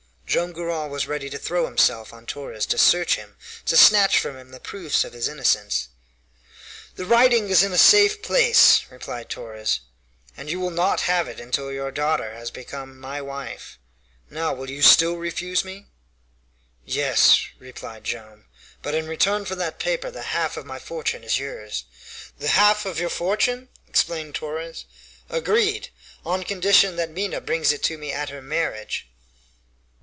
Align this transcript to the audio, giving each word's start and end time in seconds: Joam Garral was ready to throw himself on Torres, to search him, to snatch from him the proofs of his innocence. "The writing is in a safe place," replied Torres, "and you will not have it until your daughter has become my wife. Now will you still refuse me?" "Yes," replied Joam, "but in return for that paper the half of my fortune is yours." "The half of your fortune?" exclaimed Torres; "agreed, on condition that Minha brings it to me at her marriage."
Joam 0.31 0.53
Garral 0.53 0.87
was 0.87 1.07
ready 1.07 1.29
to 1.29 1.37
throw 1.37 1.65
himself 1.65 2.13
on 2.13 2.25
Torres, 2.25 2.65
to 2.67 2.77
search 2.77 3.15
him, 3.15 3.35
to 3.65 3.75
snatch 3.75 4.17
from 4.17 4.37
him 4.37 4.51
the 4.51 4.61
proofs 4.61 5.03
of 5.03 5.11
his 5.11 5.27
innocence. 5.27 5.89
"The 6.95 7.03
writing 7.05 7.49
is 7.49 7.63
in 7.63 7.73
a 7.73 7.77
safe 7.77 8.21
place," 8.21 8.85
replied 8.89 9.27
Torres, 9.29 9.81
"and 10.37 10.49
you 10.49 10.61
will 10.61 10.69
not 10.71 11.01
have 11.01 11.27
it 11.27 11.37
until 11.41 11.69
your 11.69 11.91
daughter 11.91 12.33
has 12.33 12.49
become 12.49 12.97
my 12.97 13.21
wife. 13.21 13.77
Now 14.29 14.53
will 14.53 14.69
you 14.69 14.81
still 14.81 15.17
refuse 15.17 15.65
me?" 15.65 15.87
"Yes," 16.85 17.37
replied 17.59 18.05
Joam, 18.05 18.45
"but 18.81 18.95
in 18.95 19.07
return 19.09 19.43
for 19.43 19.55
that 19.55 19.79
paper 19.79 20.09
the 20.09 20.21
half 20.31 20.55
of 20.55 20.65
my 20.65 20.79
fortune 20.79 21.25
is 21.25 21.39
yours." 21.39 21.83
"The 22.39 22.47
half 22.55 22.85
of 22.85 22.99
your 23.01 23.09
fortune?" 23.09 23.67
exclaimed 23.85 24.35
Torres; 24.35 24.85
"agreed, 25.29 25.89
on 26.25 26.43
condition 26.45 26.95
that 26.95 27.11
Minha 27.11 27.41
brings 27.41 27.73
it 27.73 27.83
to 27.83 27.97
me 27.97 28.13
at 28.13 28.29
her 28.29 28.41
marriage." 28.41 29.09